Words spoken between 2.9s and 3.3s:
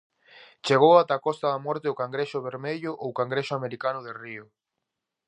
ou